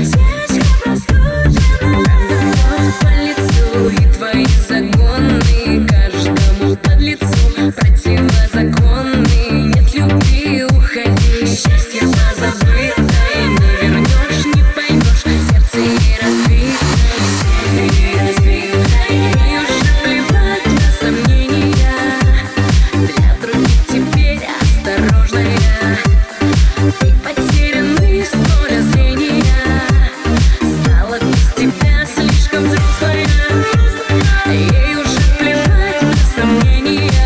Cause 0.00 0.49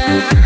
Yeah. 0.07 0.44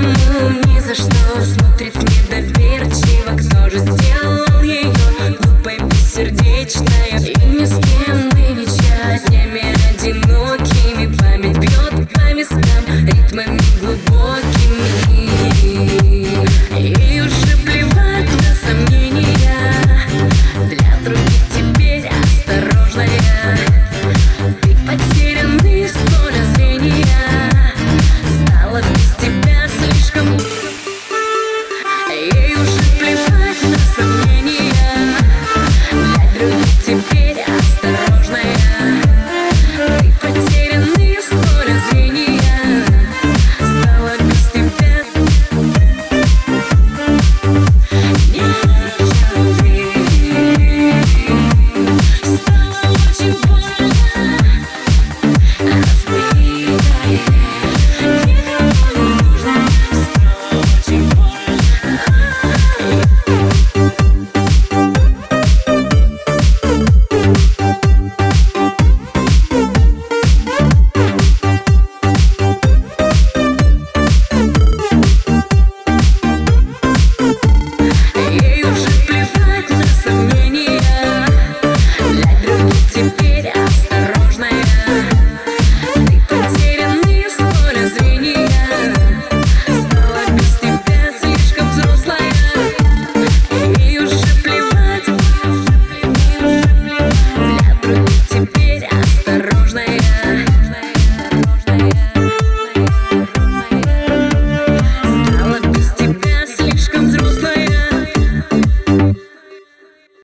Кому 0.00 0.50
ни 0.64 0.80
за 0.80 0.94
что 0.94 1.42
смотрит 1.42 1.94
недоверчиво 1.94 3.36
Кто 3.36 3.68
же 3.68 3.80
сделал 3.80 4.62
ее 4.62 4.92
глупой, 5.38 5.78
бессердечная 5.78 7.18
и 7.18 7.34
не 7.46 7.66
с 7.66 7.74
кем 7.74 7.99